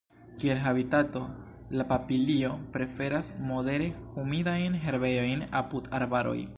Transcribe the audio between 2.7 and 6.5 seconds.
preferas modere humidajn herbejojn apud arbaroj.